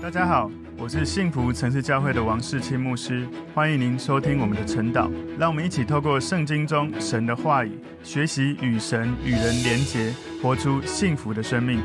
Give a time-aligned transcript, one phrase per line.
[0.00, 0.48] 大家好，
[0.78, 5.10] 我是幸福城市教会的王世清牧师，欢迎您收听我们的晨祷。
[5.36, 7.72] 让我们一起透过圣经中神的话语，
[8.04, 11.80] 学习与神与人连结，活出幸福的生命。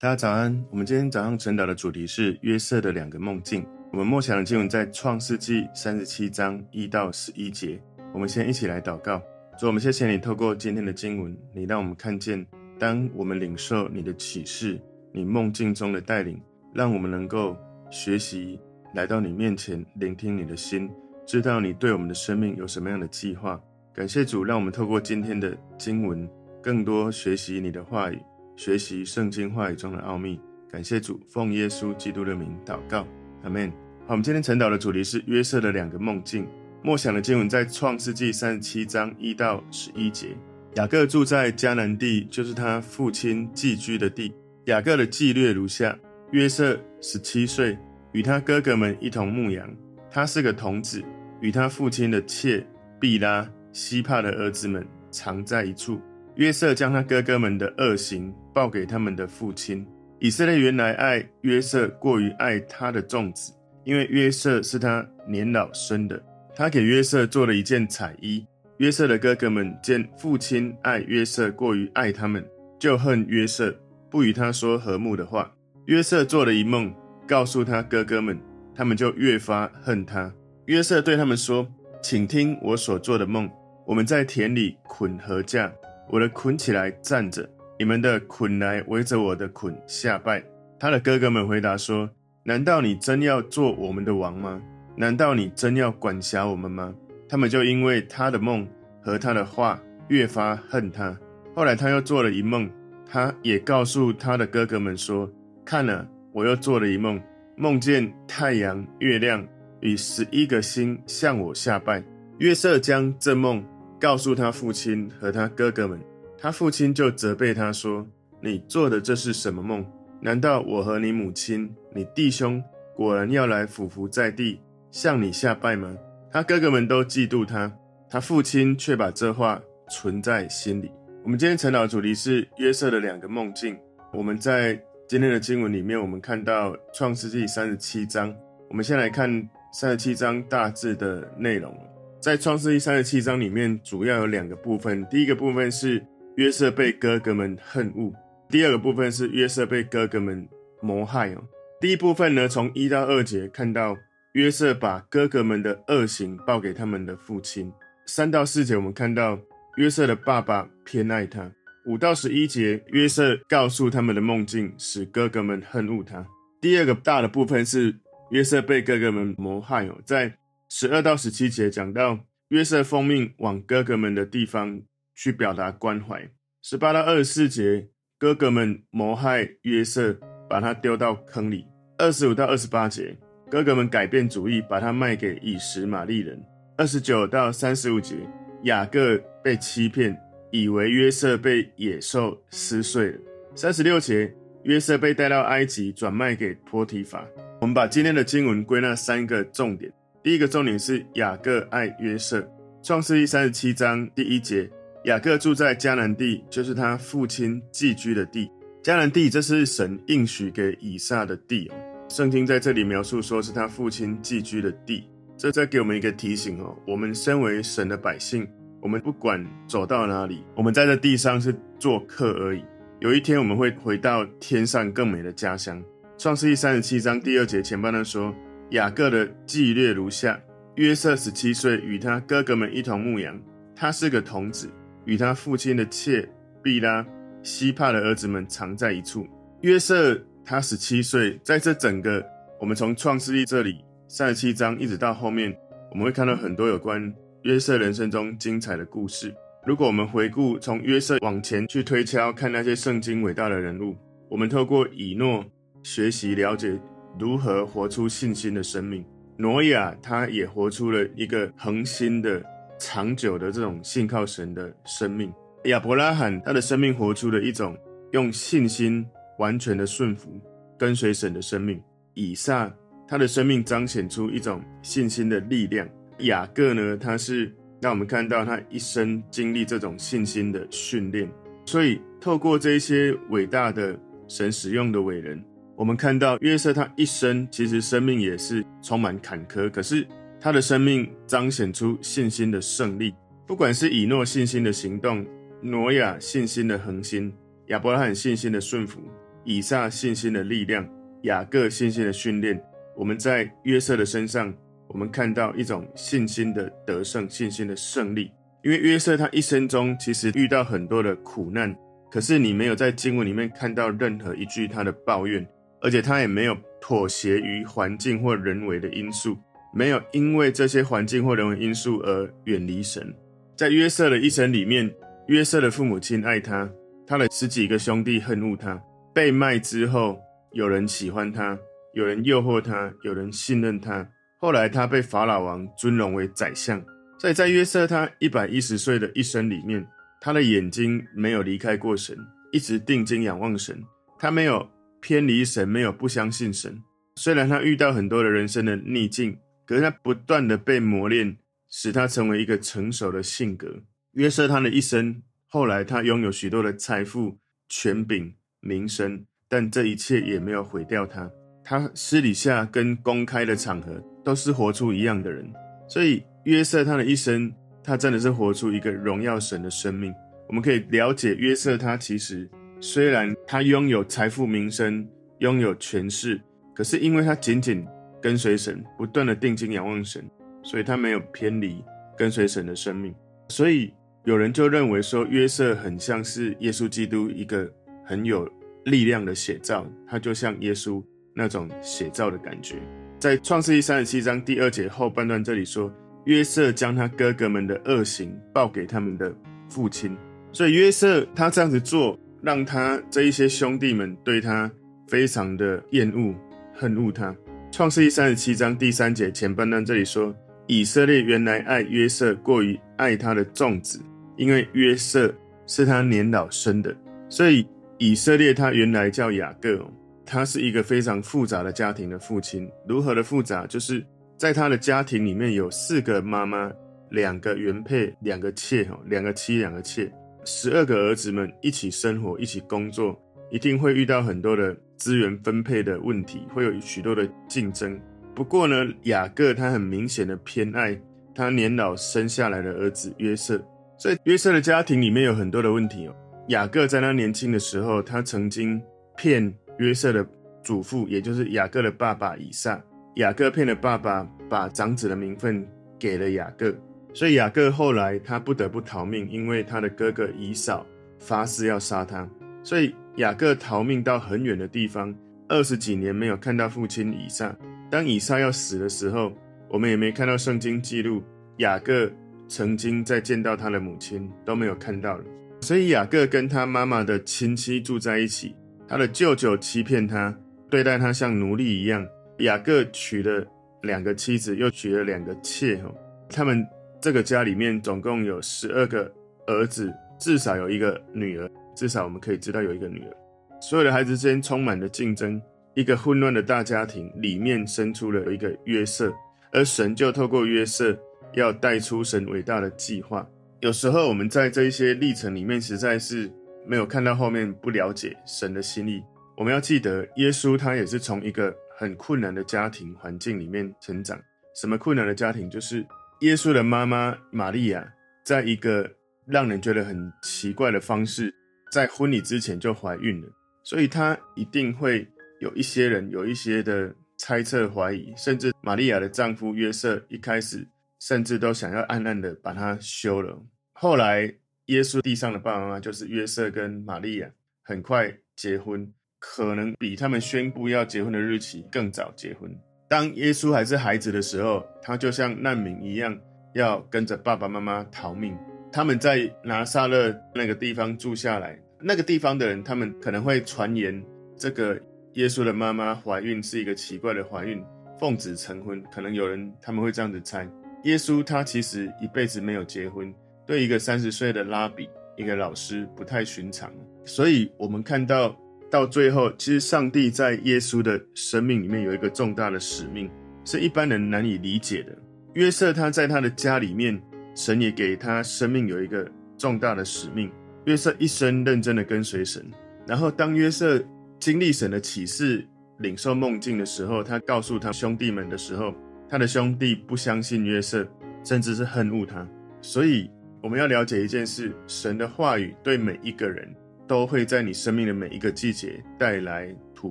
[0.00, 3.64] 大家早安，我们今天早上晨祷的主题是约瑟的两个梦境。
[3.92, 7.80] 我们默想的经文在创世纪三十七章一到十一节。
[8.12, 9.22] 我们先一起来祷告，
[9.56, 12.44] 主，我们谢谢你透过今天的经文，你让我们看见，
[12.76, 14.80] 当我们领受你的启示。
[15.12, 16.40] 你梦境中的带领，
[16.74, 17.56] 让我们能够
[17.90, 18.58] 学习
[18.94, 20.90] 来到你面前，聆听你的心，
[21.26, 23.60] 知道你对我们的生命有什么样的计划。
[23.92, 26.28] 感谢主，让我们透过今天的经文，
[26.62, 28.18] 更多学习你的话语，
[28.56, 30.40] 学习圣经话语中的奥秘。
[30.70, 33.04] 感谢主，奉耶稣基督的名祷告，
[33.42, 33.68] 阿门。
[34.06, 36.46] 好，我们今天晨祷的主题是约瑟的两个梦境。
[36.82, 40.28] 默想的经文在创世纪三十七章一到十一节。
[40.76, 44.32] 雅各住在迦南地，就是他父亲寄居的地。
[44.66, 45.98] 雅各的记略如下：
[46.32, 47.78] 约瑟十七岁，
[48.12, 49.68] 与他哥哥们一同牧羊。
[50.10, 51.02] 他是个童子，
[51.40, 52.64] 与他父亲的妾
[53.00, 56.00] 毕拉、西帕的儿子们常在一处。
[56.36, 59.86] 约瑟将他哥哥们的恶行报给他们的父亲。
[60.18, 63.52] 以色列原来爱约瑟过于爱他的众子，
[63.84, 66.22] 因为约瑟是他年老生的。
[66.54, 68.46] 他给约瑟做了一件彩衣。
[68.76, 72.44] 约瑟的哥哥们见父亲爱约瑟过于爱他们，
[72.78, 73.74] 就恨约瑟。
[74.10, 75.52] 不与他说和睦的话。
[75.86, 76.94] 约瑟做了一梦，
[77.26, 78.38] 告诉他哥哥们，
[78.74, 80.32] 他们就越发恨他。
[80.66, 81.66] 约瑟对他们说
[82.02, 83.50] ：“请听我所做的梦。
[83.86, 85.70] 我们在田里捆禾稼，
[86.08, 90.42] 我的捆起来站着，你们的捆来围着我的捆下拜。”
[90.78, 92.08] 他的哥哥们回答说
[92.44, 94.60] ：“难道你真要做我们的王吗？
[94.96, 96.94] 难道你真要管辖我们吗？”
[97.28, 98.68] 他们就因为他的梦
[99.02, 101.16] 和他的话越发恨他。
[101.54, 102.70] 后来他又做了一梦。
[103.12, 105.28] 他也告诉他的哥哥们说
[105.66, 107.20] ：“看了，我又做了一梦，
[107.56, 109.44] 梦见太阳、月亮
[109.80, 112.04] 与十一个星向我下拜。”
[112.38, 113.64] 约瑟将这梦
[114.00, 116.00] 告诉他父亲和他哥哥们，
[116.38, 118.06] 他父亲就责备他说
[118.40, 119.84] ：“你做的这是什么梦？
[120.20, 122.62] 难道我和你母亲、你弟兄
[122.94, 124.60] 果然要来俯伏在地
[124.92, 125.96] 向你下拜吗？”
[126.30, 127.72] 他哥哥们都嫉妒他，
[128.08, 129.60] 他父亲却把这话
[129.90, 130.88] 存在心里。
[131.22, 133.78] 我们今天晨祷的主题是约瑟的两个梦境。
[134.10, 134.74] 我们在
[135.06, 138.34] 今天的经文里面，我们看到创世纪三十七章。
[138.70, 139.30] 我们先来看
[139.70, 141.76] 三十七章大致的内容。
[142.20, 145.06] 在创世纪三十七章里面，主要有两个部分。
[145.10, 146.02] 第一个部分是
[146.36, 148.10] 约瑟被哥哥们恨恶；
[148.48, 150.48] 第二个部分是约瑟被哥哥们
[150.80, 151.32] 谋害。
[151.34, 151.42] 哦，
[151.80, 153.94] 第一部分呢，从一到二节看到
[154.32, 157.70] 约瑟把哥哥们的恶行报给他们的父亲。
[158.06, 159.38] 三到四节我们看到。
[159.76, 161.50] 约瑟的爸爸偏爱他。
[161.86, 166.26] 五到十一节，约瑟告诉他们的梦境，使哥哥们恨恶他。
[166.60, 167.96] 第二个大的部分是
[168.30, 170.34] 约瑟被哥哥们谋害哦，在
[170.68, 174.82] 十二到十七节讲到约瑟奉命往哥哥们的地方
[175.14, 176.30] 去表达关怀。
[176.62, 177.88] 十八到二十四节，
[178.18, 181.66] 哥哥们谋害约瑟，把他丢到坑里。
[181.96, 183.16] 二十五到二十八节，
[183.50, 186.38] 哥哥们改变主意，把他卖给以实玛利人。
[186.76, 188.16] 二十九到三十五节，
[188.64, 190.16] 雅各被欺骗，
[190.50, 193.18] 以为约瑟被野兽撕碎了。
[193.54, 194.32] 三十六节，
[194.64, 197.26] 约瑟被带到埃及，转卖给波提乏。
[197.60, 199.92] 我们把今天的经文归纳三个重点。
[200.22, 202.46] 第一个重点是雅各爱约瑟。
[202.82, 204.70] 创世记三十七章第一节，
[205.04, 208.50] 雅各住在迦南地，就是他父亲寄居的地。
[208.82, 211.74] 迦南地，这是神应许给以撒的地哦。
[212.08, 215.04] 圣经在这里描述说是他父亲寄居的地，
[215.36, 216.74] 这在给我们一个提醒哦。
[216.86, 218.48] 我们身为神的百姓。
[218.80, 222.64] 我们不管走到哪里，我们在这地上是做客而已。
[223.00, 225.82] 有一天我们会回到天上更美的家乡。
[226.18, 228.34] 创世记三十七章第二节前半段说，
[228.70, 230.38] 雅各的记略如下：
[230.76, 233.38] 约瑟十七岁，与他哥哥们一同牧羊。
[233.74, 234.70] 他是个童子，
[235.04, 236.26] 与他父亲的妾
[236.62, 237.04] 毕拉、
[237.42, 239.26] 西帕的儿子们常在一处。
[239.62, 242.22] 约瑟他十七岁，在这整个
[242.58, 245.54] 我们从创世记这里三十七章一直到后面，
[245.90, 247.12] 我们会看到很多有关。
[247.42, 249.34] 约瑟人生中精彩的故事。
[249.66, 253.96] 如果我们回顾从约瑟往前去推敲，看那些圣经伟大的人物，
[254.28, 255.44] 我们透过以诺
[255.82, 256.78] 学习了解
[257.18, 259.04] 如何活出信心的生命。
[259.38, 262.42] 挪亚他也活出了一个恒心的、
[262.78, 265.32] 长久的这种信靠神的生命。
[265.64, 267.76] 亚伯拉罕他的生命活出了一种
[268.12, 269.06] 用信心
[269.38, 270.38] 完全的顺服、
[270.78, 271.82] 跟随神的生命。
[272.12, 272.70] 以撒
[273.08, 275.88] 他的生命彰显出一种信心的力量。
[276.20, 281.28] 雅各呢，他是让我们看到他一生经历这种信心的训练，
[281.66, 285.42] 所以透过这些伟大的神使用的伟人，
[285.76, 290.06] 我们看到约瑟他一生其实生命也是充满坎坷，可是
[290.38, 293.14] 他的生命彰显出信心的胜利。
[293.46, 295.26] 不管是以诺信心的行动，
[295.60, 297.32] 挪亚信心的恒心，
[297.66, 299.00] 亚伯拉罕信心的顺服，
[299.44, 300.88] 以撒信心的力量，
[301.22, 302.62] 雅各信心的训练，
[302.96, 304.54] 我们在约瑟的身上，
[304.92, 308.30] 我们看到一种信心的得胜，信心的胜利。
[308.62, 311.74] 因为约瑟他一生中其实遇到很多的苦难，
[312.10, 315.46] 可是你没有在经文里面看到任何一句他的抱怨，
[315.80, 319.38] 而且他也没有妥协于环境或人为的因素，
[319.72, 323.14] 没有因为这些环境或人为因素而远离神。
[323.56, 324.92] 在约瑟的一生里面，
[325.28, 326.68] 约瑟的父母亲爱他，
[327.06, 328.82] 他的十几个兄弟恨恶他，
[329.14, 330.18] 被卖之后，
[330.52, 331.56] 有人喜欢他，
[331.94, 334.06] 有人诱惑他，有人信任他，
[334.40, 336.82] 后来他被法老王尊荣为宰相。
[337.18, 339.86] 所以在约瑟他一百一十岁的一生里面，
[340.20, 342.16] 他的眼睛没有离开过神，
[342.50, 343.84] 一直定睛仰望神。
[344.18, 344.66] 他没有
[345.00, 346.82] 偏离神，没有不相信神。
[347.16, 351.36] 虽然他遇到很多的人生的逆境，可是他不断的被磨练，
[351.68, 353.82] 使他成为一个成熟的性格。
[354.12, 357.38] 约瑟他的一生，后来他拥有许多的财富、
[357.68, 361.30] 权柄、名声，但这一切也没有毁掉他。
[361.62, 365.52] 他私底下跟公开的场合都是活出一样的人，
[365.88, 366.22] 所以。
[366.44, 367.52] 约瑟他的一生，
[367.84, 370.10] 他真的是活出一个荣耀神的生命。
[370.48, 372.48] 我们可以了解约瑟，他其实
[372.80, 375.06] 虽然他拥有财富、名声，
[375.40, 376.40] 拥有权势，
[376.74, 377.86] 可是因为他紧紧
[378.22, 380.24] 跟随神，不断的定睛仰望神，
[380.62, 381.84] 所以他没有偏离
[382.16, 383.14] 跟随神的生命。
[383.50, 383.92] 所以
[384.24, 387.70] 有人就认为说，约瑟很像是耶稣基督一个
[388.06, 388.50] 很有
[388.86, 391.04] 力量的写照，他就像耶稣
[391.34, 392.76] 那种写照的感觉。
[393.20, 395.92] 在创世记三十七章第二节后半段这里说。
[396.24, 399.34] 约瑟将他哥哥们的恶行报给他们的
[399.70, 400.14] 父亲，
[400.52, 404.70] 所以约瑟他这样子做，让他这一些兄弟们对他
[405.08, 406.34] 非常的厌恶、
[406.74, 407.34] 恨恶他。
[407.72, 410.34] 创世记三十七章第三节前半段这里说，
[410.66, 413.98] 以色列原来爱约瑟过于爱他的众子，
[414.36, 415.34] 因为约瑟
[415.66, 416.94] 是他年老生的。
[417.30, 419.90] 所以以色列他原来叫雅各，
[420.30, 422.70] 他是一个非常复杂的家庭的父亲。
[422.86, 423.66] 如何的复杂？
[423.66, 424.06] 就是。
[424.38, 426.72] 在他的家庭里面有四个妈妈，
[427.10, 430.10] 两个原配，两个妾，哈，两个妻，两个妾，
[430.46, 438.00] 十二个儿子们一起生活，一起工作，一定会遇到很多的资源分配的问题，会有许多的竞争。
[438.34, 440.98] 不过呢，雅各他很明显的偏爱
[441.34, 443.62] 他年老生下来的儿子约瑟，
[443.98, 446.16] 所以约瑟的家庭里面有很多的问题哦。
[446.48, 448.80] 雅各在他年轻的时候，他曾经
[449.18, 450.24] 骗约瑟的
[450.62, 452.78] 祖父，也就是雅各的爸爸以撒。
[453.16, 455.66] 雅各骗了爸爸，把长子的名分
[455.98, 456.72] 给了雅各，
[457.14, 460.86] 所以雅各后来他不得不逃命，因为他的哥哥以扫
[461.18, 462.28] 发誓要杀他，
[462.62, 465.14] 所以雅各逃命到很远的地方，
[465.48, 467.56] 二十几年没有看到父亲以撒。
[467.90, 469.32] 当以撒要死的时候，
[469.68, 471.22] 我们也没看到圣经记录
[471.56, 472.08] 雅各
[472.48, 475.24] 曾经在见到他的母亲，都没有看到了。
[475.62, 478.54] 所以雅各跟他妈妈的亲戚住在一起，
[478.90, 480.36] 他的舅舅欺骗他，
[480.68, 482.04] 对待他像奴隶一样。
[482.40, 483.46] 雅各娶了
[483.82, 485.76] 两个妻子，又娶了两个妾。
[485.76, 485.94] 哦
[486.28, 486.66] 他们
[487.00, 489.08] 这个家里面总共有十二个
[489.46, 491.48] 儿子，至少有一个女儿。
[491.76, 493.16] 至少我们可以知道有一个女儿。
[493.60, 495.40] 所有的孩子之间充满了竞争，
[495.74, 499.12] 一个混乱的大家庭里面生出了一个约瑟，
[499.52, 500.98] 而神就透过约瑟
[501.34, 503.24] 要带出神伟大的计划。
[503.60, 506.28] 有时候我们在这一些历程里面，实在是
[506.70, 509.02] 没有看到后面，不了解神的心意。
[509.36, 511.52] 我们要记得，耶稣他也是从一个。
[511.80, 514.20] 很困难的家庭环境里面成长，
[514.54, 515.48] 什么困难的家庭？
[515.48, 515.82] 就是
[516.20, 518.86] 耶稣的妈妈玛利亚，在一个
[519.24, 521.34] 让人觉得很奇怪的方式，
[521.72, 523.28] 在婚礼之前就怀孕了，
[523.64, 525.08] 所以她一定会
[525.40, 533.42] 有一些人有一些的猜测怀疑，甚至玛利亚的丈夫约瑟一开始甚至都想要暗暗的把她休了。
[533.72, 534.30] 后来
[534.70, 537.28] 耶稣地上的爸爸妈妈就是约瑟跟玛利亚，
[537.62, 538.88] 很快结婚。
[539.18, 542.50] 可能比他们宣布要结婚的日期更早结婚。
[542.88, 546.18] 当耶稣还是孩子的时候，他就像难民一样，
[546.54, 548.34] 要跟着爸爸妈妈逃命。
[548.72, 554.02] 他们在拿撒勒那个地方住下来，那个地方的人，他们可能会传言
[554.38, 554.80] 这个
[555.14, 557.62] 耶稣的妈妈怀孕是一个奇怪的怀孕，
[557.98, 558.82] 奉子成婚。
[558.90, 560.48] 可能有人他们会这样子猜。
[560.84, 563.12] 耶稣他其实一辈子没有结婚，
[563.46, 566.72] 对一个三十岁的拉比，一个老师不太寻常。
[567.04, 568.36] 所以我们看到。
[568.70, 573.10] 到最后，其实上帝在耶稣的生命里面有一个重大的使命，
[573.44, 574.96] 是一般人难以理解的。
[575.34, 577.02] 约瑟他在他的家里面，
[577.34, 580.30] 神也给他生命有一个重大的使命。
[580.66, 582.48] 约瑟一生认真的跟随神，
[582.86, 583.82] 然后当约瑟
[584.20, 585.44] 经历神的启示，
[585.78, 588.72] 领受梦境的时候，他告诉他兄弟们的时候，
[589.08, 590.86] 他的兄弟不相信约瑟，
[591.24, 592.24] 甚至是恨恶他。
[592.62, 593.10] 所以
[593.42, 596.46] 我们要了解一件事：神的话语对每一个人
[596.86, 599.90] 都会在你生命的每一个季节带来突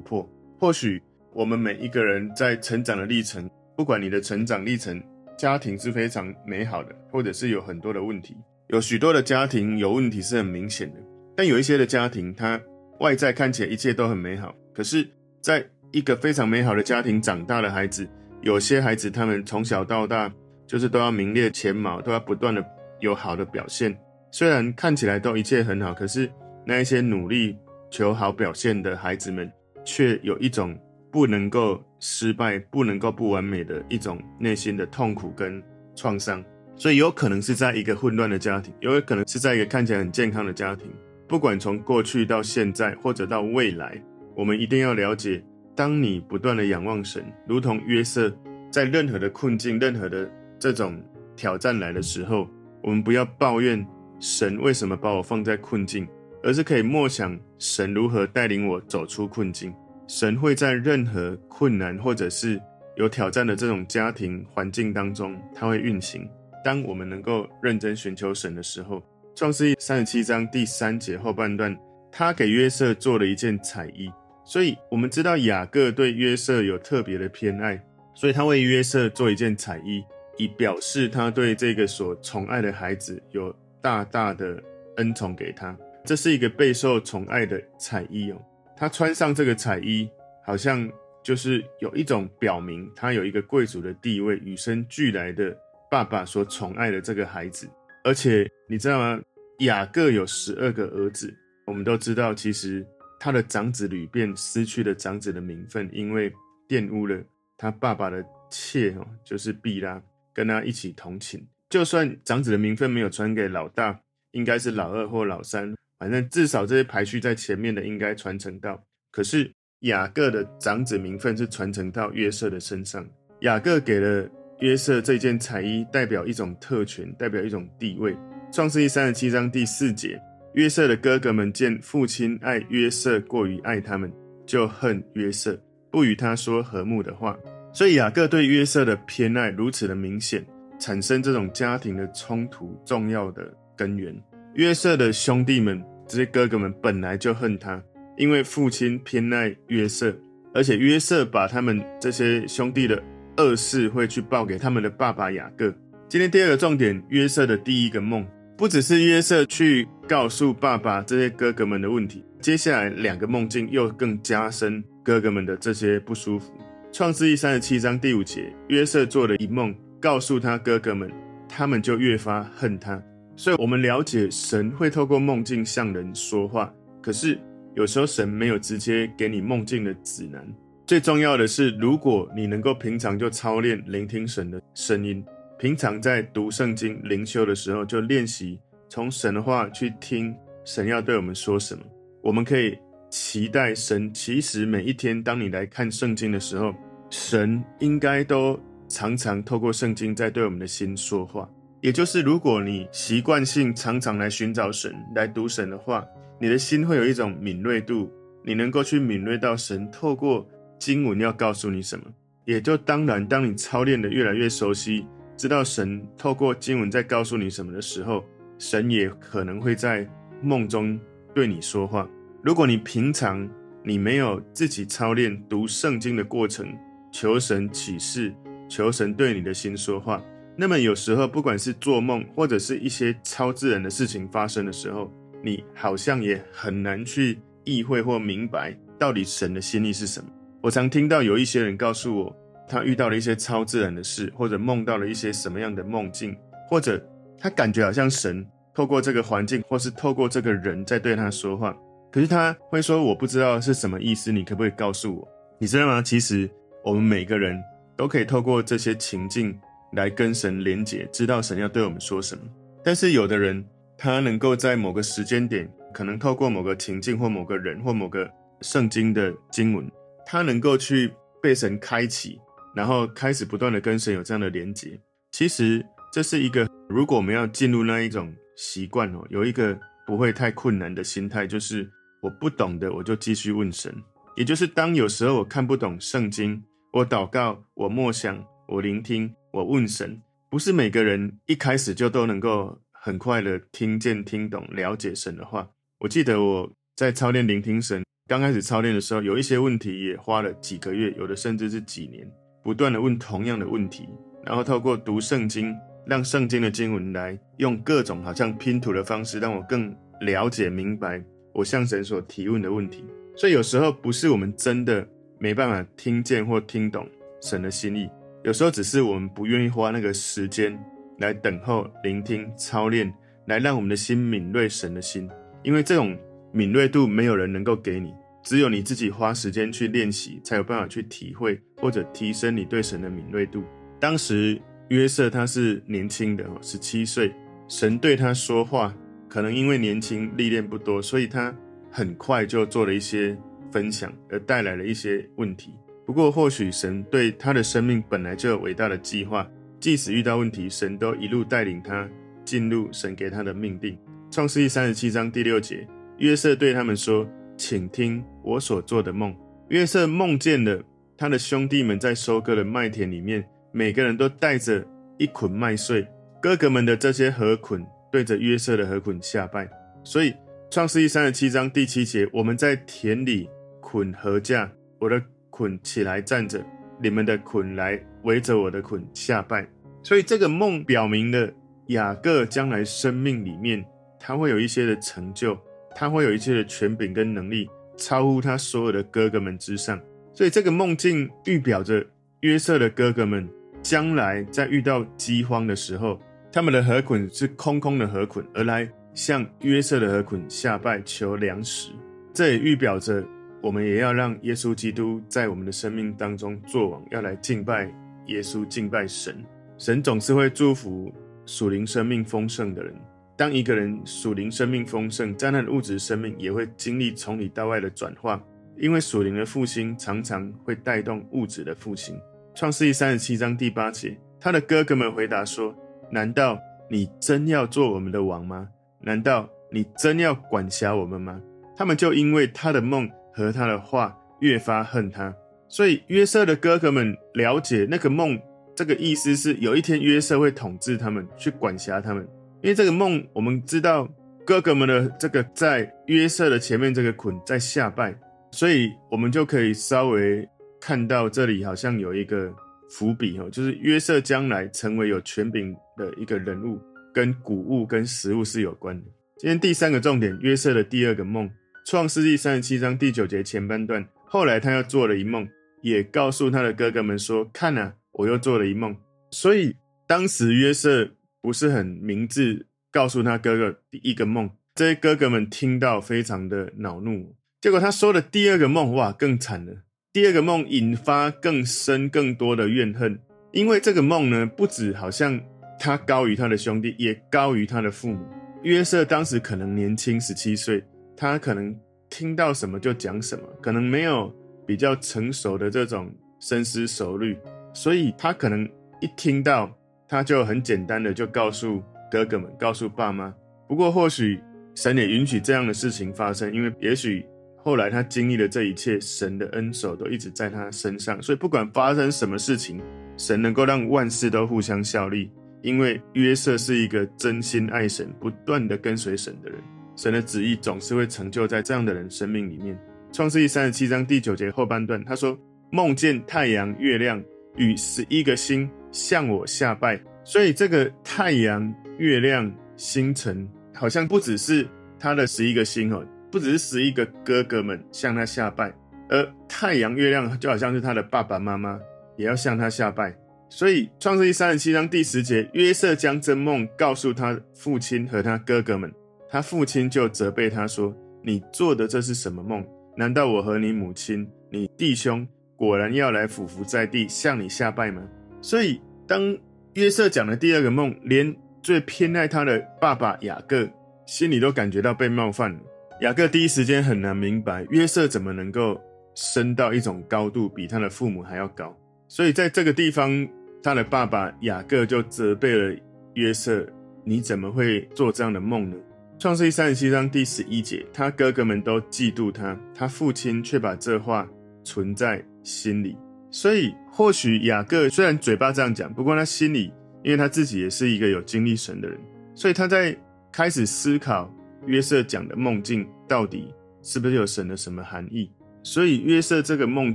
[0.00, 0.28] 破。
[0.58, 1.00] 或许
[1.32, 5.02] 我们每一个人在成长的历程，不管你的成长历程，
[5.36, 8.36] 家庭是非常美好的，或者是有很多的问题。
[8.68, 10.96] 有许多的家庭有问题是很明显的，
[11.34, 12.60] 但有一些的家庭，它
[13.00, 15.08] 外在看起来一切都很美好，可是，
[15.40, 18.06] 在一个非常美好的家庭长大的孩子，
[18.42, 20.30] 有些孩子他们从小到大
[20.66, 22.62] 就是都要名列前茅，都要不断的
[23.00, 23.96] 有好的表现。
[24.30, 26.30] 虽然看起来都一切很好，可是
[26.66, 27.56] 那一些努力
[27.90, 29.50] 求好表现的孩子们，
[29.84, 30.78] 却有一种
[31.10, 35.62] 不能够失败、不能够不完美的一种内心的痛苦跟
[35.94, 36.44] 创伤。
[36.76, 40.86] 所以有可能是在一个混乱的家庭，有可能是在一个看起来很健康的家庭。
[41.26, 44.00] 不管从过去到现在，或者到未来，
[44.36, 45.42] 我们一定要了解：
[45.74, 48.32] 当你不断的仰望神，如同约瑟，
[48.70, 51.02] 在任何的困境、任何的这种
[51.34, 52.48] 挑战来的时候，
[52.82, 53.86] 我们不要抱怨
[54.20, 56.06] 神为什么把我放在困境，
[56.42, 59.74] 而是可以默想神如何带领我走出困境。
[60.06, 62.60] 神会在任何困难或者是
[62.96, 66.28] 有挑战的这种家庭环境当中，他会运行。
[66.64, 68.96] 当我们能够认真寻求神的时候，
[69.34, 71.76] 《创世记》三十七章第三节后半段，
[72.10, 74.10] 他给约瑟做了一件彩衣，
[74.44, 77.80] 所以我们知道雅各对约瑟有特别的偏爱，
[78.14, 80.02] 所以他为约瑟做一件彩衣，
[80.38, 84.62] 以表示他对这个所宠爱的孩子有大大的
[84.96, 85.76] 恩宠给他。
[86.04, 88.40] 这是一个备受宠爱的彩衣哦，
[88.76, 90.08] 他穿上这个彩衣，
[90.42, 90.90] 好像
[91.22, 95.54] 就是有一种表明他有一个贵族的地位，与生俱来的。
[95.90, 97.66] 爸爸所宠爱的这个孩子，
[98.04, 99.18] 而且你知道吗？
[99.60, 101.34] 雅各有十二个儿子，
[101.66, 102.86] 我们都知道，其实
[103.18, 106.30] 他的长子吕便失去了长子的名分，因为
[106.68, 107.18] 玷污了
[107.56, 109.98] 他爸爸的妾哦，就是毕拉
[110.38, 111.44] 跟他一起同寝。
[111.68, 118.80] 就算长子的名分没有传给老大，应该是老二或老三，反正至少这些排序在前面的应该传承到。
[119.10, 123.04] 可是雅各的长子名分是传承到约瑟的身上，
[123.40, 124.30] 雅各给了。
[124.60, 128.16] 约瑟这件彩衣代表一种特权，代表一种地位。
[128.52, 130.20] 创世记三十七章第四节，
[130.54, 134.12] 约瑟的哥哥们见父亲爱约瑟过于爱他们，
[134.46, 135.56] 就恨约瑟，
[135.92, 137.38] 不与他说和睦的话。
[137.78, 140.44] 所以雅各对约瑟的偏爱如此的明显，
[140.80, 144.12] 产生这种家庭的冲突重要的根源。
[144.54, 147.80] 约瑟的兄弟们，这些哥哥们本来就恨他，
[148.16, 150.12] 因为父亲偏爱约瑟，
[150.52, 153.00] 而且约瑟把他们这些兄弟的。
[153.36, 155.72] 恶事会去报给他们的爸爸雅各。
[156.08, 166.52] 今天第二个重点，约瑟的第一个梦，不只是约瑟去告诉爸爸这些哥哥们的问题，接下来两个梦境又更加深哥哥们的这些不舒服。
[166.90, 171.10] 创世记三十七章第五节，约瑟做了一梦，告诉他哥哥们，
[171.48, 173.00] 他们就越发恨他。
[173.36, 177.38] 所以，我们了解神会透过梦境向人说话，可是
[177.76, 180.44] 有时候神没有直接给你梦境的指南。
[180.86, 185.22] 最重要的是，如果你能够平常就操练聆听神的声音，
[185.58, 191.84] 平常在读圣经灵修的时候就练习从神的话去听神要对我们说什么。
[192.22, 192.76] 我们可以
[193.10, 196.74] 期待神，其实每一天当你来看圣经的时候，
[197.10, 201.48] 神应该都常常透过圣经在对我们的心说话。
[201.80, 206.04] 也就是，如果你习惯性常常来寻找神，来读神的话，
[206.40, 208.10] 你的心会有一种敏锐度，
[208.44, 210.48] 你能够去敏锐到神透过。
[210.80, 212.04] 经文要告诉你什么，
[212.44, 215.04] 也就当然，当你操练的越来越熟悉，
[215.36, 218.24] 知道神透过经文在告诉你什么的时候，
[218.60, 220.08] 神也可能会在
[220.40, 220.96] 梦中
[221.34, 222.08] 对你说话。
[222.40, 223.48] 如果你平常
[223.82, 226.72] 你没有自己操练读圣经的过程，
[227.10, 228.32] 求神启示，
[228.68, 230.22] 求神对你的心说话，
[230.56, 240.30] 那么有时候不管是做梦或者是一些超自然的事情发生的时候，你好像也很难去意会或明白到底神的心意是什么。
[240.60, 242.36] 我常听到有一些人告诉我，
[242.68, 246.36] 他遇到了一些超自然的事，或者梦到了一些什么样的梦境，
[246.68, 247.04] 或者
[247.36, 251.76] 他感觉好像神透过这个环境，或是透过这个人在对他说话。
[252.10, 255.28] 可是他会说：“我不知道是什么意思，你可不可以告诉我？”
[255.60, 256.00] 你知道吗？
[256.00, 256.48] 其实
[256.84, 257.60] 我们每个人
[257.96, 259.58] 都可以透过这些情境
[259.92, 262.42] 来跟神连结，知道神要对我们说什么。
[262.84, 263.64] 但是有的人，
[263.96, 268.30] 他能够在某个时间点，可能透过某个情境，或某个人，或某个
[268.62, 269.90] 圣经的经文。
[270.24, 271.12] 他能够去
[271.42, 272.38] 被神开启，
[272.74, 275.00] 然后开始不断的跟神有这样的连结。
[275.32, 283.94] 其实这是一个，如果我们要进入那一种习惯哦，有一个不会太困难的心态，就是我不懂的我就继续问神，
[284.36, 290.20] 也就是当有时候我看不懂圣经，我祷告，我默想，我聆听，我问神，
[290.50, 295.68] 不是每个人一开始就都能够很快的听见、听懂、了解神的话。
[296.00, 302.28] 我记得我在操练聆听神，刚开始操练的时候，有一些问题也花了几个月，有的甚至是几年，
[302.62, 304.08] 不断的问同样的问题，
[304.44, 305.74] 然后透过读圣经，
[306.06, 313.04] 让圣经的经文来用各种好像拼图的方式，让我更了解明白我向神所提问的问题。
[313.36, 315.06] 所以有时候不是我们真的
[315.38, 317.08] 没办法听见或听懂
[317.40, 318.08] 神的心意，
[318.42, 320.76] 有时候只是我们不愿意花那个时间
[321.18, 323.12] 来等候、聆听、操练，
[323.46, 325.28] 来让我们的心敏锐神的心。
[325.62, 326.16] 因为这种
[326.52, 328.12] 敏锐度没有人能够给你，
[328.42, 333.62] 只有你自己花时间去练习，才有办法去体会或者提升你对神的敏锐度。
[334.00, 337.32] 当时约瑟他是年轻的，十七岁，
[337.68, 338.94] 神对他说话，
[339.28, 341.54] 可能因为年轻历练不多，所以他。
[341.90, 343.34] 很快就做了一些
[343.72, 345.72] 分享，而带来了一些问题。
[346.04, 352.06] 不过，或许神对他的生命本来就有伟大的计划，即使遇到问题，神都一路带领他
[352.44, 353.98] 进入神给他的命定。
[354.30, 359.34] 创世记三十七章第六节，约瑟对他们说：“请听我所做的梦。”
[359.70, 360.82] 约瑟梦见了
[361.16, 363.42] 他的兄弟们在收割的麦田里面，
[363.72, 366.06] 每个人都带着一捆麦穗，
[366.40, 369.68] 哥哥们的这些禾捆对着约瑟的禾捆下拜，
[370.02, 370.34] 所以。
[370.70, 373.48] 创世记三十七章第七节，我们在田里
[373.80, 376.62] 捆禾稼，我的捆起来站着，
[377.02, 379.66] 你们的捆来围着我的捆下拜。
[380.02, 381.50] 所以这个梦表明了
[381.86, 383.82] 雅各将来生命里面，
[384.20, 385.58] 他会有一些的成就，
[385.94, 389.98] 他会有一些的权柄跟能力，超乎他所有的哥哥们之上。
[390.34, 392.04] 所以这个梦境预表着
[392.40, 393.48] 约瑟的哥哥们
[393.82, 396.20] 将来在遇到饥荒的时候，
[396.52, 398.88] 他们的禾捆是空空的禾捆而来。
[399.14, 401.90] 向约瑟的禾捆下拜求粮食，
[402.32, 403.26] 这也预表着
[403.60, 407.92] 我们也要让耶稣基督在我们的生命当中作王，要来敬拜
[408.26, 409.44] 耶稣，敬拜神。
[409.76, 411.12] 神总是会祝福
[411.46, 412.94] 属灵生命丰盛的人。
[413.36, 418.40] 当一个人属灵生命丰盛，在他的物质生命也会经历从里到外的转化，
[418.76, 422.14] 因为属灵的复兴常常会带动物质的复兴。
[422.54, 425.74] 创世记三十七章第八节，他的哥哥们回答说
[426.10, 426.58] ：“难道
[426.90, 428.68] 你真要做我们的王吗？”
[429.00, 431.40] 难道你真要管辖我们吗？
[431.76, 435.32] 他们就因为他的梦和他的话越发恨他。
[435.68, 438.36] 所以约瑟的哥哥们了解那个梦，
[438.74, 442.26] 这个意思是有一天约瑟会统治他们，去管辖他们。
[442.62, 444.08] 因为这个梦，我们知道
[444.44, 448.12] 哥哥们的这个在约瑟的前面这个捆在下拜，
[448.50, 450.48] 所以我们就可以稍微
[450.80, 452.52] 看到这里好像有一个
[452.90, 456.80] 伏笔哦，就是约瑟将来成为有权柄的一个人物。
[457.10, 459.06] 跟谷物跟食物是有关的。
[459.38, 461.50] 今天第三个重点，约瑟的第二个梦，
[461.84, 464.06] 创世记三十七章第九节前半段。
[464.24, 465.48] 后来他又做了一梦，
[465.82, 468.96] 也告诉他的哥哥们说：“看啊，我又做了一梦。”
[469.32, 469.74] 所以
[470.06, 474.50] 当时约瑟不是很明智，告诉他哥哥第一个梦。
[474.74, 477.34] 这些哥哥们听到非常的恼怒。
[477.60, 479.82] 结果他说的第二个梦，哇，更惨了。
[480.18, 483.16] 第二个梦引发更深更多的怨恨，
[483.52, 485.40] 因为这个梦呢，不止好像。
[485.78, 488.26] 他高于他的兄弟，也高于他的父母。
[488.64, 490.82] 约瑟当时可能年轻十七岁，
[491.16, 491.72] 他可能
[492.10, 494.34] 听到什么就讲什么，可能没有
[494.66, 497.38] 比较成熟的这种深思熟虑，
[497.72, 498.68] 所以他可能
[499.00, 499.72] 一听到，
[500.08, 503.32] 他就很简单的就告诉哥哥们，告诉爸妈。
[503.68, 504.40] 不过或许
[504.74, 507.24] 神也允许这样的事情发生，因为也许
[507.62, 512.80] 后来他经历了这一切，神的恩手都一直在他身上，所以不管发生什么事情，
[513.16, 515.30] 神能够让万事都互相效力。
[515.60, 519.58] 因为约瑟是一个真心爱神、不断的跟随神的人，
[519.96, 522.78] 神的旨意总是会成就在这样的人生命里面。
[523.12, 525.36] 创世记三十七章第九节后半段，他说
[525.72, 527.20] ：“梦见太阳、月亮
[527.56, 534.64] 与十一个星向我下拜。”所以这个太阳、月亮、星辰，好像不只是
[534.96, 538.72] 他的十一个星哦，不只是十一个哥哥们向他下拜，
[539.08, 541.78] 而太阳、月亮就好像是他的爸爸妈妈
[542.16, 543.14] 也要向他下拜。
[543.50, 548.92] 所以，创世记三十七章第十节，约瑟将真梦告诉他父亲和他哥哥们，
[549.30, 552.62] 他父亲就责备他说：“你做的这是什么梦？
[552.94, 558.02] 难道我和你母亲、你弟兄果然要来俯伏在地向你下拜吗？”
[558.42, 559.34] 所以，当
[559.72, 563.66] 约瑟讲了第二个梦，连最偏爱他的爸爸雅各
[564.04, 565.60] 心里都感觉到被冒犯了。
[566.00, 568.80] 雅各第一时间很难明白约瑟怎么能够
[569.14, 571.76] 升到一种高度，比他的父母还要高。
[572.06, 573.28] 所以，在这个地方。
[573.60, 575.76] 他的爸爸雅各就责备了
[576.14, 576.64] 约瑟
[577.04, 578.76] ：“你怎么会做这样的梦呢？”
[579.18, 584.26] 创世记三十七章第十一节，他哥哥们都嫉妒他，他父亲却把这话
[584.62, 585.96] 存在心里。
[586.30, 589.72] 所以，或许雅各虽然嘴巴这样讲，不过他心里，
[590.04, 591.98] 因为他自己也是一个有经历神的人，
[592.36, 592.96] 所以他在
[593.32, 594.32] 开始思考
[594.68, 598.30] 约瑟讲的梦境到底是不是有神的什么含义。
[598.62, 599.94] 所以，约瑟这个梦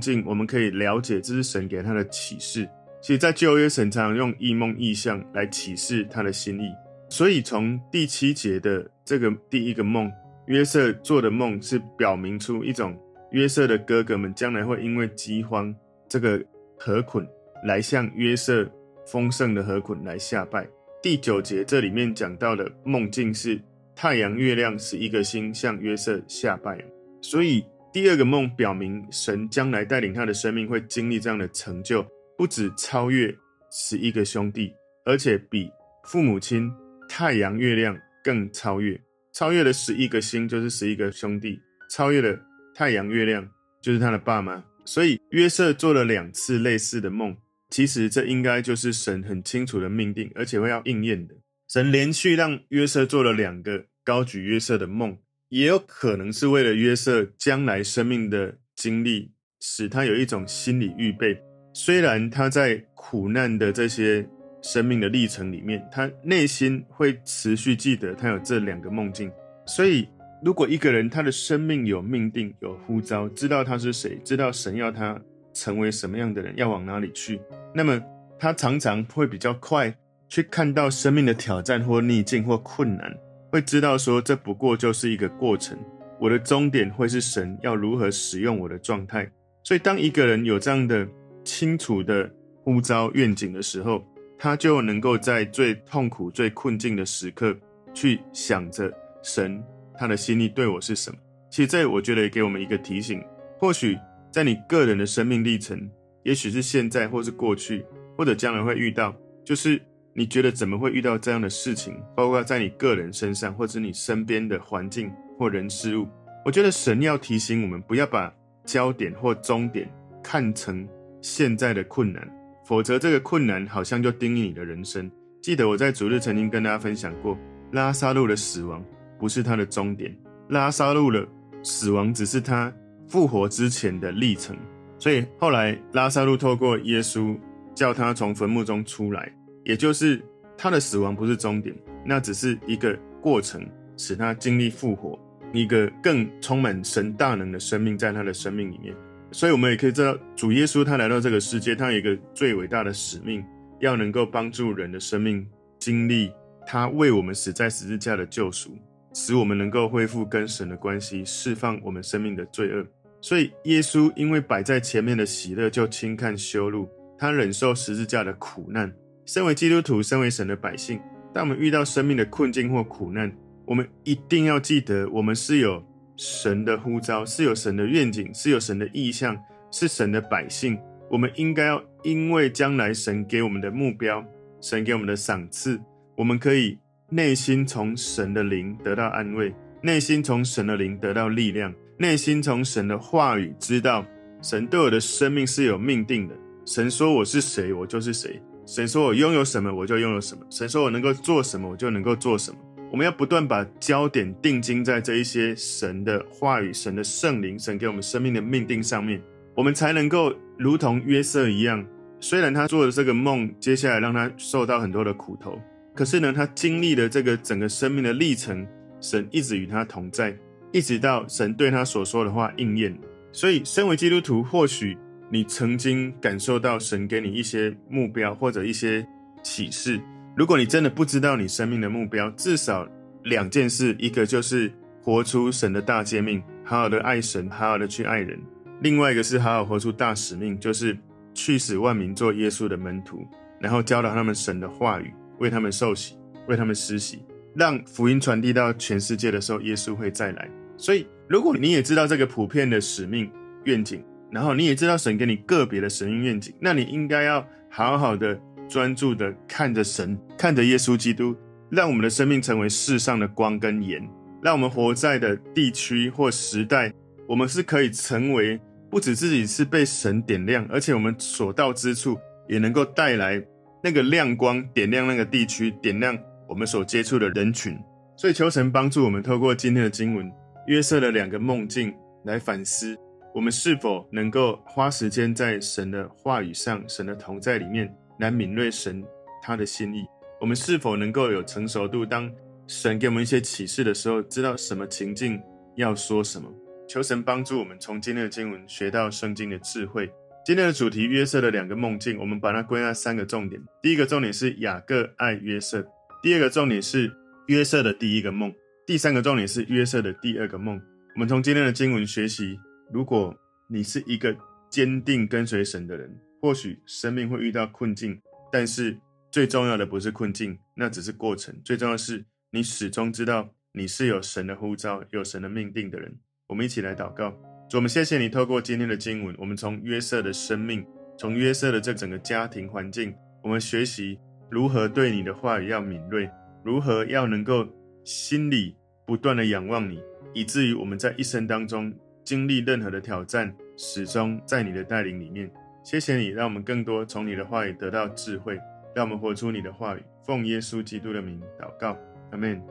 [0.00, 2.68] 境，我们可以了解这是神给他的启示。
[3.00, 6.68] 其实，在旧约，神常用异梦异象来启示他的心意。
[7.08, 10.10] 所以，从第七节的这个第一个梦，
[10.46, 12.98] 约瑟做的梦是表明出一种
[13.30, 15.72] 约瑟的哥哥们将来会因为饥荒。
[16.08, 16.42] 这个
[16.78, 17.26] 河捆
[17.64, 18.68] 来向约瑟
[19.06, 20.66] 丰盛的河捆来下拜。
[21.02, 23.60] 第九节这里面讲到的梦境是
[23.94, 26.82] 太阳、月亮十一个星向约瑟下拜。
[27.20, 32.04] 所以第二个梦表明神将来带领他的生命会经历这样的成就，
[32.36, 33.34] 不止超越
[33.70, 34.72] 十一个兄弟，
[35.04, 35.70] 而且比
[36.04, 36.70] 父母亲
[37.08, 39.00] 太阳、月亮更超越。
[39.32, 41.58] 超越了十一个星就是十一个兄弟，
[41.90, 42.38] 超越了
[42.74, 43.48] 太阳、月亮
[43.80, 44.62] 就是他的爸妈。
[44.84, 47.36] 所以约瑟做了两次类似的梦，
[47.70, 51.34] 其实这应该就是神很清楚的命定，而且会要应验的。
[51.68, 61.40] 神连续让约瑟做了两个高举约瑟的梦，也有可能是为了约瑟将来生命的经历，使他有一种心理预备。
[61.72, 64.28] 虽然他在苦难的这些
[64.62, 69.30] 生命的历程里面，他内心会持续记得他有这两个梦境，
[69.66, 70.08] 所以。
[70.42, 75.18] 如果一个人他的生命有命定、有呼召，知道他是谁，知道神要他
[75.54, 77.40] 成为什么样的人，要往哪里去，
[77.74, 77.98] 那么
[78.38, 79.96] 他常常会比较快
[80.34, 83.16] 去看到生命的挑战或逆境或困难，
[83.52, 85.78] 会知道说这不过就是一个过程，
[86.18, 89.30] 我的终点会是神要如何使用我的状态。
[89.62, 91.06] 所以，当一个人有这样的
[91.44, 92.28] 清楚的
[92.64, 94.04] 呼召愿景的时候，
[94.36, 97.56] 他就能够在最痛苦、最困境的时刻
[97.94, 98.92] 去想着
[99.22, 99.62] 神。
[99.96, 101.16] 他的心意对我是什么？
[101.48, 103.22] 其实这我觉得也给我们一个提醒。
[103.60, 103.96] 或许
[104.32, 105.88] 在你个人的生命历程，
[106.24, 107.86] 也许是现在，或是过去，
[108.18, 109.80] 或者将来会遇到，就是
[110.16, 111.94] 你觉得怎么会遇到这样的事情？
[112.14, 116.06] 包括在你个人身上，或者你身边的环境或人事物。
[116.44, 118.32] 我觉得神要提醒我们，不要把
[118.64, 119.90] 焦点或终点
[120.22, 120.86] 看成
[121.20, 122.28] 现在的困难，
[122.64, 125.10] 否则这个困难好像就定义你的人生。
[125.42, 127.36] 记得我在主日曾经跟大家分享过，
[127.72, 128.82] 拉撒路的死亡。
[129.18, 130.14] 不是他的终点，
[130.48, 131.26] 拉撒路的
[131.62, 132.70] 死亡只是他
[133.08, 134.54] 复活之前的历程。
[134.98, 137.34] 所以后来拉撒路透过耶稣
[137.74, 139.32] 叫他从坟墓中出来，
[139.64, 140.22] 也就是
[140.56, 141.74] 他的死亡不是终点，
[142.04, 145.18] 那只是一个过程，使他经历复活，
[145.52, 148.94] 一个更充满神大能的生命在他的生命里面。
[149.32, 153.44] 所以我们也可以知道，主耶稣他来到这个世界，他有一个最伟大的使命，
[153.80, 155.44] 要能够帮助人的生命
[155.78, 156.30] 经历
[156.66, 158.76] 他为我们死在十字架的救赎。
[159.16, 162.84] 使我们能够恢复跟神的关系，释放我们生命的罪恶。
[163.20, 168.92] 所以，耶稣因为摆在前面的喜乐，就轻看羞辱，他忍受十字架的苦难。
[169.26, 171.00] 身为基督徒，身为神的百姓，
[171.32, 173.32] 当我们遇到生命的困境或苦难，
[173.64, 175.82] 我们一定要记得，我们是有
[176.16, 179.36] 神的呼召，是有神的愿景，是有神的意向，
[179.70, 180.78] 是神的百姓。
[181.10, 184.24] 我们应该要因为将来神给我们的目标，
[184.60, 185.80] 神给我们的赏赐，
[186.16, 186.78] 我们可以。
[187.10, 194.04] 内心从神的灵得到安慰，内心从神的灵得到力量，内心从神的话语知道
[194.42, 196.34] 神对我的生命是有命定的。
[196.64, 202.58] 神说我是谁，我就是谁；神说我拥有什么，我就拥有什么；神说我能够做什么，我就能够做什么。
[202.90, 209.20] 我们要不断把焦点定睛在这一些神的话语、神的圣灵、神给我们生命的命定上面，
[209.54, 211.84] 我们才能够如同约瑟一样。
[212.20, 215.60] 虽然他做的这个梦，接下来让他受到很多的苦头。
[215.94, 218.66] 可是呢，他经历了这个整个生命的历程，
[219.00, 220.34] 神一直与他同在，
[220.72, 222.96] 一直到神对他所说的话应验。
[223.30, 224.96] 所以，身为基督徒，或许
[225.30, 229.06] 你曾经感受到神给你一些目标或者一些
[229.42, 230.00] 启示。
[230.36, 232.88] 如果你真的不知道你生命的目标，至少
[233.24, 238.38] 两件事：一个就是活出神的大诫命，好好的爱神，好好的去爱人；
[238.80, 240.96] 另外一个是好好活出大使命，就是
[241.32, 243.26] 去使万民做耶稣的门徒，
[243.60, 245.12] 然后教导他们神的话语。
[245.40, 247.18] 为他们受洗，为他们施洗，
[247.56, 250.48] 让福音传递到全世界的时候，耶稣会再来。
[250.76, 253.28] 所以，如果你也知道这个普遍的使命
[253.64, 254.00] 愿景，
[254.34, 261.36] 然后你也知道神给你个别的神愿景，那你应该要好好的专注的看着神，看着耶稣基督，
[261.70, 264.06] 让我们的生命成为世上的光跟盐，
[264.42, 266.92] 让我们活在的地区或时代，
[267.28, 272.18] 我们是可以成为不止自己是被神点亮，而且我们所到之处
[272.48, 273.42] 也能够带来。
[273.86, 276.18] 那个亮光点亮那个地区，点亮
[276.48, 277.78] 我们所接触的人群，
[278.16, 280.32] 所以求神帮助我们，透过今天的经文，
[280.66, 281.94] 约瑟的两个梦境
[282.24, 282.96] 来反思，
[283.34, 289.04] 我们是否能够花时间在神的话语上、神的同在里面来敏锐神
[289.42, 290.04] 他的心意？
[290.40, 292.06] 我们是否能够有成熟度？
[292.06, 292.32] 当
[292.68, 295.42] 神给我们一些启示的时候，知道什么情境
[295.74, 296.48] 要说什么？
[296.88, 300.08] 求神帮助我们从今天的经文学到圣经的智慧。
[300.46, 303.60] 今天的主题约瑟的两个梦境，我们把它归纳三个重点。
[303.82, 305.84] 第一个重点是雅各爱约瑟，
[306.22, 307.12] 第二个重点是
[307.48, 308.54] 约瑟的第一个梦，
[308.86, 310.80] 第三个重点是约瑟的第二个梦。
[311.16, 312.56] 我们从今天的经文学习，
[312.94, 314.36] 如果你是一个
[314.70, 318.16] 坚定跟随神的人，或许生命会遇到困境，
[318.52, 318.96] 但是
[319.32, 321.52] 最重要的不是困境，那只是过程。
[321.64, 326.16] 最重要的是你始终知道你是有神的呼召、有神的命定的人。
[326.46, 327.30] 我们一起来祷告。
[327.68, 330.86] 主，我们谢谢你，透过今天的经文，我们从约瑟的生命，
[331.18, 336.30] 从约瑟的这整个家庭环境，我们学习如何对你的话语要敏锐，
[336.64, 337.66] 如何要能够
[338.04, 340.00] 心里不断的仰望你，
[340.32, 341.92] 以至于我们在一生当中
[342.24, 345.50] 经历任何的挑战，始终在你的带领里面。
[345.82, 348.58] 谢谢你，让我们更多从你的话语得到智慧，
[348.94, 350.02] 让我们活出你的话语。
[350.24, 351.96] 奉耶稣基督的名祷告，
[352.30, 352.62] 阿门。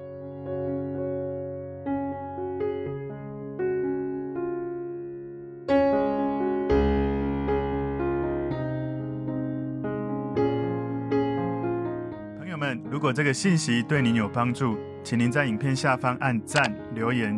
[12.89, 17.38] 如果这个信息对您有帮助，请您在影片下方按赞、留言，